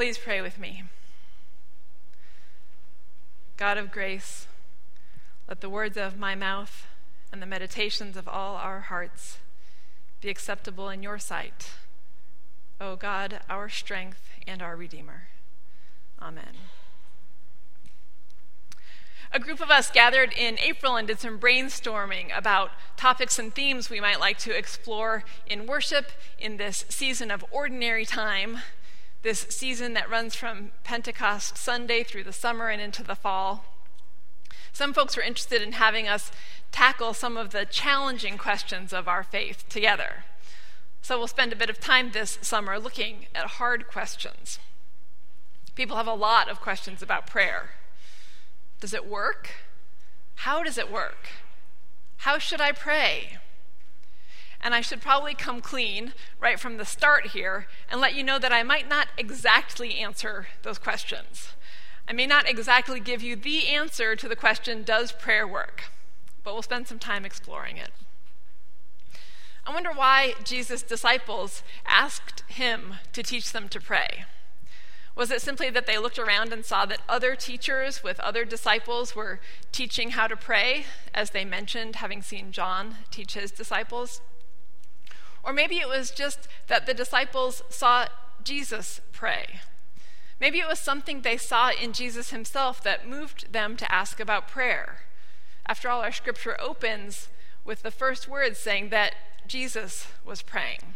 [0.00, 0.84] Please pray with me.
[3.58, 4.46] God of grace,
[5.46, 6.86] let the words of my mouth
[7.30, 9.40] and the meditations of all our hearts
[10.22, 11.72] be acceptable in your sight.
[12.80, 15.24] O God, our strength and our Redeemer.
[16.18, 16.56] Amen.
[19.32, 23.90] A group of us gathered in April and did some brainstorming about topics and themes
[23.90, 26.06] we might like to explore in worship
[26.38, 28.60] in this season of ordinary time,
[29.22, 33.64] this season that runs from Pentecost Sunday through the summer and into the fall.
[34.72, 36.30] Some folks were interested in having us
[36.72, 40.24] tackle some of the challenging questions of our faith together.
[41.02, 44.58] So we'll spend a bit of time this summer looking at hard questions.
[45.74, 47.70] People have a lot of questions about prayer.
[48.80, 49.50] Does it work?
[50.36, 51.28] How does it work?
[52.18, 53.38] How should I pray?
[54.62, 58.38] And I should probably come clean right from the start here and let you know
[58.38, 61.50] that I might not exactly answer those questions.
[62.06, 65.84] I may not exactly give you the answer to the question, Does prayer work?
[66.42, 67.90] But we'll spend some time exploring it.
[69.66, 74.24] I wonder why Jesus' disciples asked him to teach them to pray.
[75.14, 79.14] Was it simply that they looked around and saw that other teachers with other disciples
[79.14, 79.38] were
[79.70, 84.20] teaching how to pray, as they mentioned having seen John teach his disciples?
[85.42, 88.06] Or maybe it was just that the disciples saw
[88.42, 89.60] Jesus pray.
[90.40, 94.48] Maybe it was something they saw in Jesus himself that moved them to ask about
[94.48, 95.00] prayer.
[95.66, 97.28] After all, our scripture opens
[97.64, 99.14] with the first words saying that
[99.46, 100.94] Jesus was praying.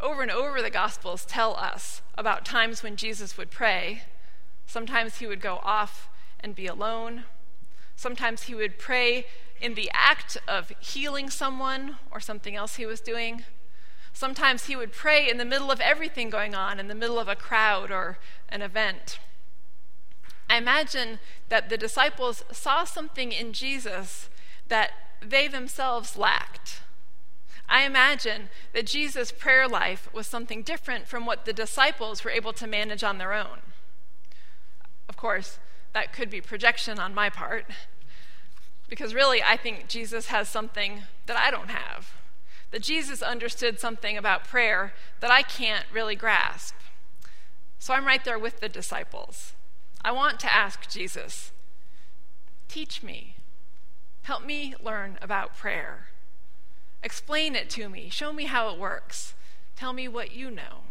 [0.00, 4.02] Over and over, the Gospels tell us about times when Jesus would pray.
[4.66, 6.08] Sometimes he would go off
[6.40, 7.24] and be alone.
[7.96, 9.26] Sometimes he would pray
[9.60, 13.44] in the act of healing someone or something else he was doing.
[14.12, 17.28] Sometimes he would pray in the middle of everything going on, in the middle of
[17.28, 19.18] a crowd or an event.
[20.48, 24.28] I imagine that the disciples saw something in Jesus
[24.68, 26.80] that they themselves lacked.
[27.68, 32.52] I imagine that Jesus' prayer life was something different from what the disciples were able
[32.52, 33.62] to manage on their own.
[35.08, 35.58] Of course,
[35.94, 37.64] that could be projection on my part,
[38.88, 42.12] because really I think Jesus has something that I don't have.
[42.70, 46.74] That Jesus understood something about prayer that I can't really grasp.
[47.78, 49.52] So I'm right there with the disciples.
[50.04, 51.52] I want to ask Jesus,
[52.68, 53.36] teach me,
[54.22, 56.08] help me learn about prayer.
[57.02, 58.08] Explain it to me.
[58.08, 59.34] Show me how it works.
[59.76, 60.84] Tell me what you know.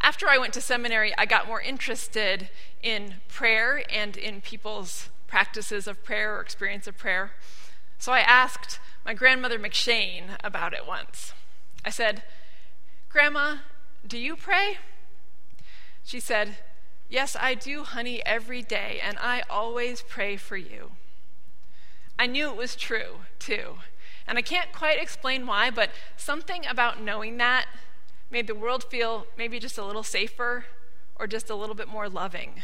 [0.00, 2.48] After I went to seminary, I got more interested
[2.82, 7.32] in prayer and in people's practices of prayer or experience of prayer.
[7.98, 11.34] So I asked my grandmother McShane about it once.
[11.84, 12.22] I said,
[13.10, 13.56] Grandma,
[14.06, 14.78] do you pray?
[16.04, 16.56] She said,
[17.08, 20.92] Yes, I do, honey, every day, and I always pray for you.
[22.18, 23.78] I knew it was true, too.
[24.26, 27.66] And I can't quite explain why, but something about knowing that
[28.30, 30.64] made the world feel maybe just a little safer
[31.16, 32.62] or just a little bit more loving.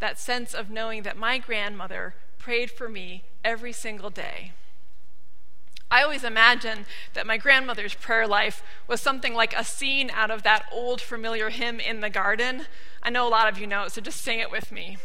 [0.00, 4.52] That sense of knowing that my grandmother prayed for me every single day.
[5.90, 6.84] I always imagine
[7.14, 11.48] that my grandmother's prayer life was something like a scene out of that old familiar
[11.50, 12.66] hymn in the garden.
[13.02, 14.98] I know a lot of you know it, so just sing it with me.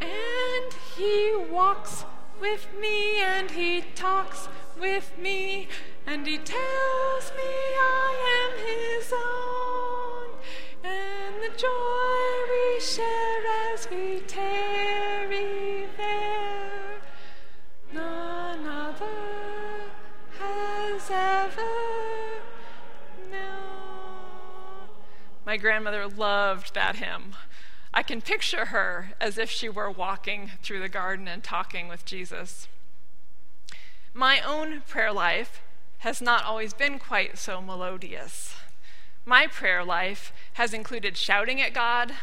[0.00, 2.04] And he walks
[2.40, 4.48] with me and he talks
[4.78, 5.68] with me,
[6.06, 10.30] and he tells me I am his own,
[10.84, 17.00] and the joy we share as we tarry there,
[17.92, 19.06] none other
[20.38, 21.62] has ever
[23.30, 24.88] known.
[25.46, 27.34] My grandmother loved that hymn.
[27.94, 32.04] I can picture her as if she were walking through the garden and talking with
[32.04, 32.66] Jesus.
[34.14, 35.60] My own prayer life
[36.02, 38.56] has not always been quite so melodious.
[39.24, 42.14] My prayer life has included shouting at God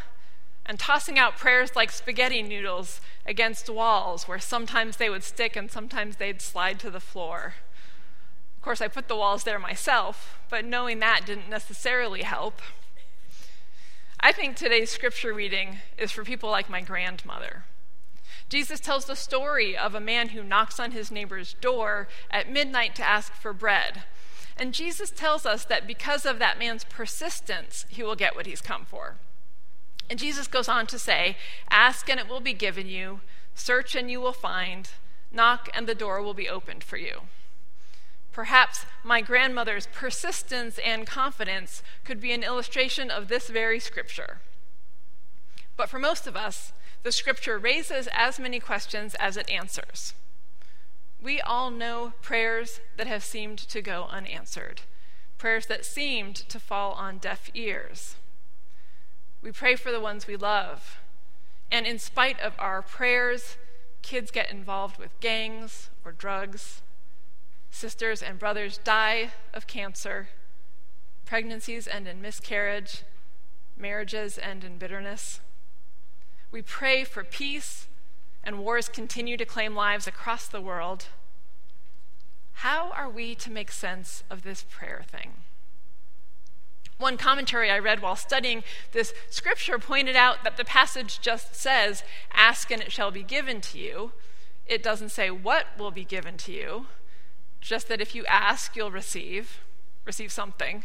[0.66, 5.72] and tossing out prayers like spaghetti noodles against walls, where sometimes they would stick and
[5.72, 7.54] sometimes they'd slide to the floor.
[8.58, 12.62] Of course, I put the walls there myself, but knowing that didn't necessarily help.
[14.20, 17.64] I think today's scripture reading is for people like my grandmother.
[18.50, 22.96] Jesus tells the story of a man who knocks on his neighbor's door at midnight
[22.96, 24.04] to ask for bread.
[24.58, 28.62] And Jesus tells us that because of that man's persistence, he will get what he's
[28.62, 29.16] come for.
[30.10, 31.38] And Jesus goes on to say,
[31.70, 33.22] Ask and it will be given you,
[33.54, 34.90] search and you will find,
[35.32, 37.22] knock and the door will be opened for you.
[38.32, 44.40] Perhaps my grandmother's persistence and confidence could be an illustration of this very scripture.
[45.78, 46.74] But for most of us,
[47.04, 50.14] the scripture raises as many questions as it answers.
[51.22, 54.82] We all know prayers that have seemed to go unanswered,
[55.38, 58.16] prayers that seemed to fall on deaf ears.
[59.42, 60.98] We pray for the ones we love,
[61.72, 63.58] and in spite of our prayers,
[64.02, 66.82] kids get involved with gangs or drugs
[67.72, 70.30] Sisters and brothers die of cancer.
[71.26, 73.04] Pregnancies end in miscarriage.
[73.78, 75.40] Marriages end in bitterness.
[76.52, 77.88] We pray for peace,
[78.44, 81.08] and wars continue to claim lives across the world.
[82.54, 85.34] How are we to make sense of this prayer thing?
[86.98, 92.04] One commentary I read while studying this scripture pointed out that the passage just says,
[92.34, 94.12] Ask and it shall be given to you.
[94.66, 96.88] It doesn't say what will be given to you
[97.62, 99.60] just that if you ask, you'll receive,
[100.06, 100.84] receive something.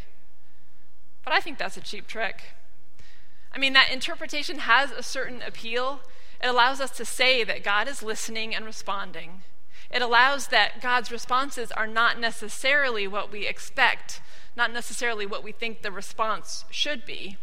[1.23, 2.53] But I think that's a cheap trick.
[3.55, 6.01] I mean, that interpretation has a certain appeal.
[6.43, 9.43] It allows us to say that God is listening and responding.
[9.89, 14.21] It allows that God's responses are not necessarily what we expect,
[14.57, 17.37] not necessarily what we think the response should be.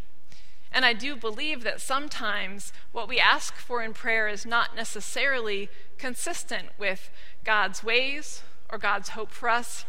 [0.71, 5.69] And I do believe that sometimes what we ask for in prayer is not necessarily
[5.97, 7.09] consistent with
[7.43, 9.85] God's ways or God's hope for us,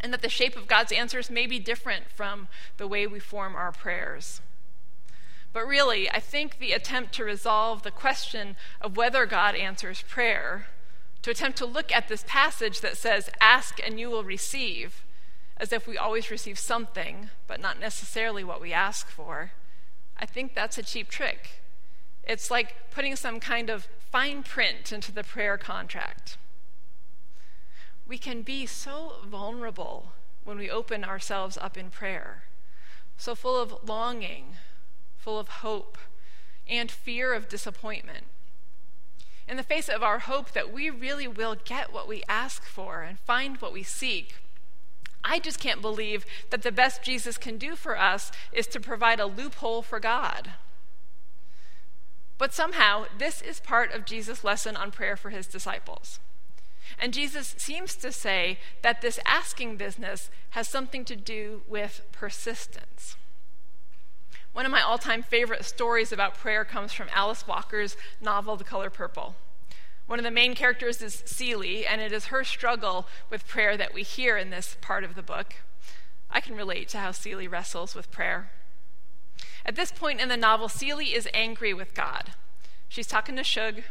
[0.00, 3.54] and that the shape of God's answers may be different from the way we form
[3.54, 4.42] our prayers.
[5.52, 10.66] But really, I think the attempt to resolve the question of whether God answers prayer,
[11.22, 15.04] to attempt to look at this passage that says, Ask and you will receive,
[15.56, 19.52] as if we always receive something, but not necessarily what we ask for,
[20.16, 21.62] I think that's a cheap trick.
[22.24, 26.36] It's like putting some kind of fine print into the prayer contract
[28.10, 30.10] we can be so vulnerable
[30.42, 32.42] when we open ourselves up in prayer,
[33.16, 34.56] so full of longing,
[35.20, 35.98] full of hope,
[36.68, 38.24] and fear of disappointment.
[39.46, 43.02] In the face of our hope that we really will get what we ask for
[43.02, 44.36] and find what we seek,
[45.24, 49.20] I just can't believe that the best Jesus can do for us is to provide
[49.20, 50.52] a loophole for God.
[52.38, 56.20] But somehow, this is part of Jesus' lesson on prayer for his disciples.
[56.98, 63.16] And Jesus seems to say that this asking business has something to do with persistence.
[64.52, 68.64] One of my all time favorite stories about prayer comes from Alice Walker's novel, The
[68.64, 69.36] Color Purple.
[70.06, 73.94] One of the main characters is Celie, and it is her struggle with prayer that
[73.94, 75.54] we hear in this part of the book.
[76.28, 78.50] I can relate to how Celie wrestles with prayer.
[79.64, 82.30] At this point in the novel, Celie is angry with God.
[82.88, 83.82] She's talking to Shug,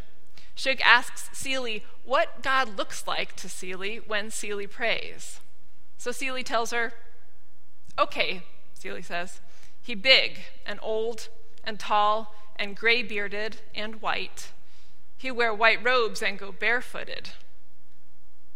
[0.59, 5.39] Shug asks Celie what God looks like to Celie when Celie prays.
[5.97, 6.91] So Celie tells her,
[7.97, 9.39] Okay, Celie says,
[9.89, 11.29] he big and old
[11.63, 14.51] and tall and gray bearded and white.
[15.17, 17.31] He wear white robes and go barefooted.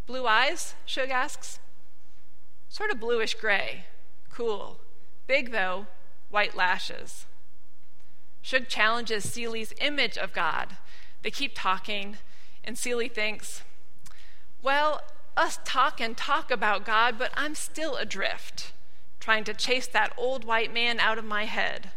[0.06, 0.76] Blue eyes?
[0.86, 1.58] Shug asks.
[2.70, 3.86] Sort of bluish gray.
[4.30, 4.80] Cool.
[5.26, 5.88] Big though,
[6.30, 7.26] white lashes.
[8.44, 10.78] Shug challenges Celie's image of God
[11.24, 12.18] they keep talking,
[12.64, 13.64] and Celie thinks,
[14.62, 15.02] well,
[15.36, 18.73] us talk and talk about God, but I'm still adrift,
[19.24, 21.92] trying to chase that old white man out of my head.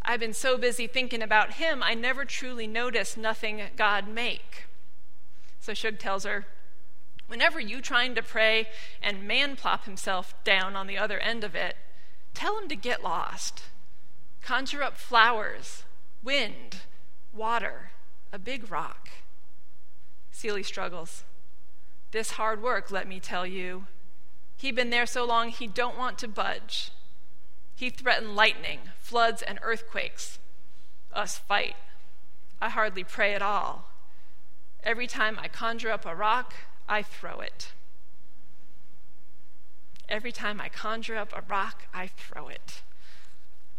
[0.00, 4.64] I've been so busy thinking about him, I never truly noticed nothing God make.
[5.60, 6.46] So Shug tells her,
[7.26, 8.68] Whenever you trying to pray
[9.02, 11.76] and man plop himself down on the other end of it,
[12.32, 13.64] tell him to get lost.
[14.40, 15.82] Conjure up flowers,
[16.24, 16.76] wind,
[17.34, 17.90] water,
[18.32, 19.10] a big rock.
[20.30, 21.24] Celie struggles.
[22.12, 23.84] This hard work, let me tell you.
[24.62, 26.92] He been there so long he don't want to budge.
[27.74, 30.38] He threatened lightning, floods, and earthquakes.
[31.12, 31.74] Us fight.
[32.60, 33.88] I hardly pray at all.
[34.84, 36.54] Every time I conjure up a rock,
[36.88, 37.72] I throw it.
[40.08, 42.82] Every time I conjure up a rock, I throw it.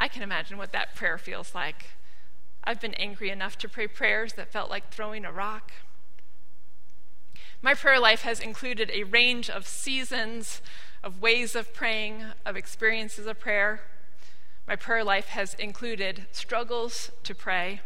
[0.02, 1.92] I can imagine what that prayer feels like.
[2.62, 5.72] I've been angry enough to pray prayers that felt like throwing a rock.
[7.62, 10.62] My prayer life has included a range of seasons,
[11.04, 13.82] of ways of praying, of experiences of prayer.
[14.68, 17.82] My prayer life has included struggles to pray.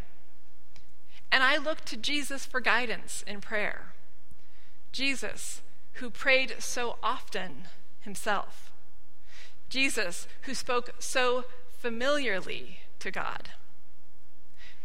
[1.31, 3.93] And I look to Jesus for guidance in prayer.
[4.91, 5.61] Jesus,
[5.93, 7.63] who prayed so often
[8.01, 8.71] himself.
[9.69, 11.45] Jesus, who spoke so
[11.77, 13.49] familiarly to God.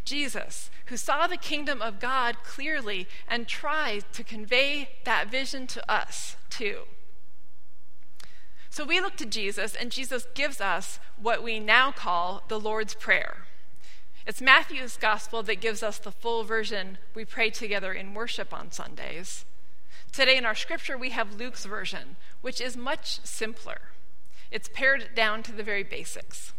[0.05, 5.91] Jesus, who saw the kingdom of God clearly and tried to convey that vision to
[5.91, 6.83] us too.
[8.71, 12.95] So we look to Jesus, and Jesus gives us what we now call the Lord's
[12.95, 13.45] Prayer.
[14.27, 18.71] It's Matthew's gospel that gives us the full version we pray together in worship on
[18.71, 19.45] Sundays.
[20.11, 23.81] Today in our scripture, we have Luke's version, which is much simpler.
[24.51, 26.53] It's pared down to the very basics.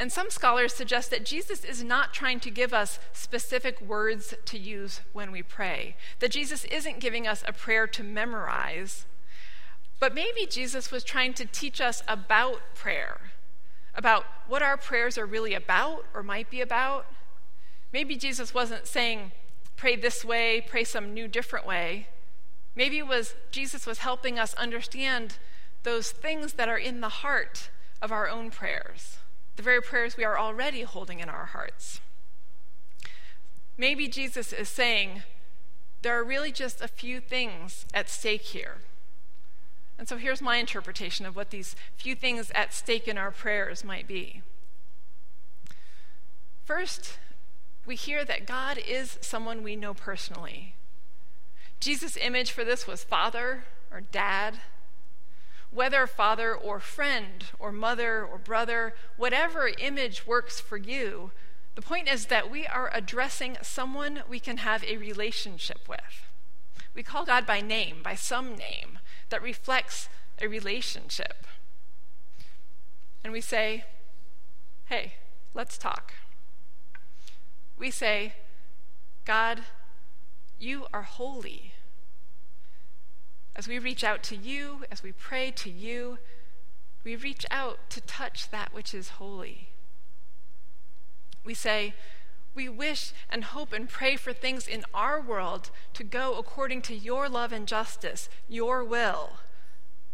[0.00, 4.56] And some scholars suggest that Jesus is not trying to give us specific words to
[4.56, 9.06] use when we pray, that Jesus isn't giving us a prayer to memorize,
[9.98, 13.32] but maybe Jesus was trying to teach us about prayer,
[13.92, 17.06] about what our prayers are really about or might be about.
[17.92, 19.32] Maybe Jesus wasn't saying,
[19.74, 22.06] pray this way, pray some new, different way.
[22.76, 25.38] Maybe was Jesus was helping us understand
[25.82, 29.16] those things that are in the heart of our own prayers
[29.58, 32.00] the very prayers we are already holding in our hearts.
[33.76, 35.22] Maybe Jesus is saying,
[36.02, 38.76] there are really just a few things at stake here.
[39.98, 43.82] And so here's my interpretation of what these few things at stake in our prayers
[43.82, 44.42] might be.
[46.64, 47.18] First,
[47.84, 50.76] we hear that God is someone we know personally.
[51.80, 54.60] Jesus' image for this was father or dad
[55.70, 61.30] whether father or friend or mother or brother, whatever image works for you,
[61.74, 66.26] the point is that we are addressing someone we can have a relationship with.
[66.94, 68.98] We call God by name, by some name
[69.28, 70.08] that reflects
[70.40, 71.46] a relationship.
[73.22, 73.84] And we say,
[74.86, 75.14] hey,
[75.54, 76.14] let's talk.
[77.76, 78.34] We say,
[79.24, 79.60] God,
[80.58, 81.74] you are holy.
[83.58, 86.18] As we reach out to you, as we pray to you,
[87.02, 89.70] we reach out to touch that which is holy.
[91.44, 91.94] We say,
[92.54, 96.94] we wish and hope and pray for things in our world to go according to
[96.94, 99.40] your love and justice, your will,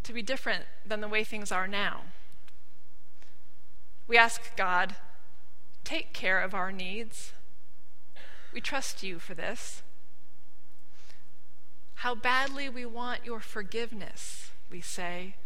[0.04, 2.04] to be different than the way things are now.
[4.08, 4.96] We ask God,
[5.84, 7.32] take care of our needs.
[8.54, 9.82] We trust you for this
[11.96, 15.36] how badly we want your forgiveness, we say.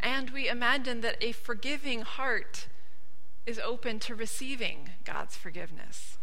[0.00, 2.66] And we imagine that a forgiving heart
[3.46, 6.18] is open to receiving God's forgiveness.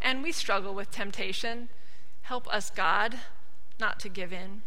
[0.00, 1.68] And we struggle with temptation.
[2.22, 3.18] Help us, God,
[3.78, 4.62] not to give in.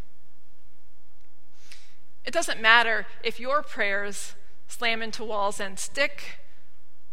[2.26, 4.36] It doesn't matter if your prayers
[4.68, 6.40] slam into walls and stick,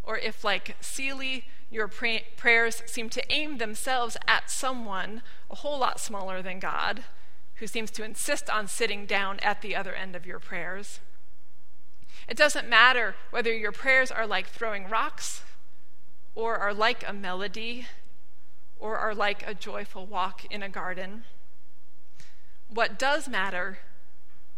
[0.02, 5.78] or if, like Celie, your pray- prayers seem to aim themselves at someone a whole
[5.78, 7.04] lot smaller than God,
[7.56, 11.00] who seems to insist on sitting down at the other end of your prayers.
[12.28, 15.42] It doesn't matter whether your prayers are like throwing rocks,
[16.34, 17.86] or are like a melody,
[18.78, 21.24] or are like a joyful walk in a garden.
[22.68, 23.78] What does matter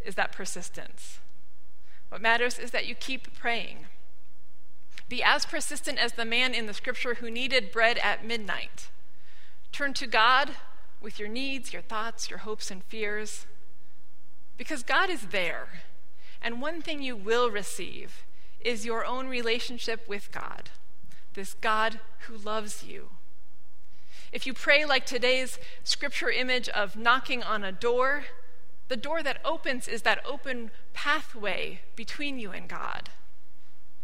[0.05, 1.21] is that persistence.
[2.09, 3.87] What matters is that you keep praying.
[5.11, 8.90] Be as persistent as the man in the scripture who needed bread at midnight.
[9.73, 10.52] Turn to God
[11.00, 13.45] with your needs, your thoughts, your hopes, and fears.
[14.57, 15.83] Because God is there.
[16.40, 18.23] And one thing you will receive
[18.61, 20.71] is your own relationship with God,
[21.35, 21.99] this God
[22.29, 23.09] who loves you.
[24.33, 28.26] If you pray like today's scripture image of knocking on a door,
[28.87, 33.11] the door that opens is that open pathway between you and God.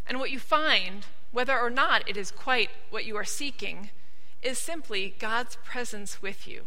[0.07, 3.89] And what you find, whether or not it is quite what you are seeking,
[4.41, 6.63] is simply God's presence with you.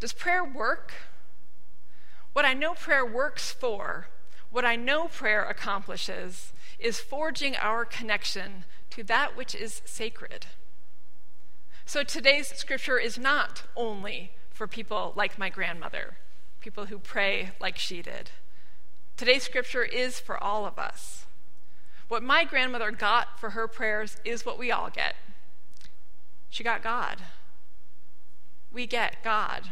[0.00, 0.92] Does prayer work?
[2.32, 4.08] What I know prayer works for,
[4.50, 10.46] what I know prayer accomplishes, is forging our connection to that which is sacred.
[11.86, 16.16] So today's scripture is not only for people like my grandmother,
[16.60, 18.30] people who pray like she did.
[19.16, 21.26] Today's scripture is for all of us.
[22.08, 25.14] What my grandmother got for her prayers is what we all get.
[26.50, 27.18] She got God.
[28.72, 29.70] We get God.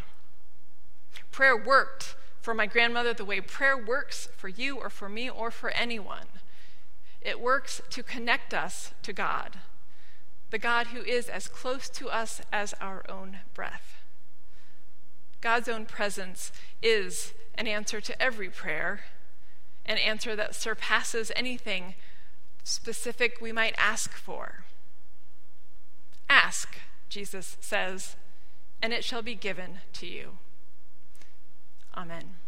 [1.33, 5.51] Prayer worked for my grandmother the way prayer works for you or for me or
[5.51, 6.27] for anyone.
[7.21, 9.59] It works to connect us to God,
[10.51, 14.03] the God who is as close to us as our own breath.
[15.41, 19.01] God's own presence is an answer to every prayer
[19.85, 21.95] an answer that surpasses anything
[22.65, 24.65] specific we might ask for.
[26.29, 28.17] Ask, Jesus says,
[28.81, 30.39] and it shall be given to you.
[31.97, 32.42] Amen.